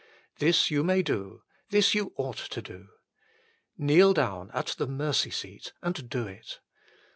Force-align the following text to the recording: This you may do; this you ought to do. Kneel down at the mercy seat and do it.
This 0.39 0.71
you 0.71 0.83
may 0.83 1.03
do; 1.03 1.43
this 1.69 1.93
you 1.93 2.11
ought 2.15 2.37
to 2.39 2.59
do. 2.59 2.87
Kneel 3.77 4.13
down 4.15 4.49
at 4.49 4.73
the 4.79 4.87
mercy 4.87 5.29
seat 5.29 5.73
and 5.83 6.09
do 6.09 6.25
it. 6.25 6.59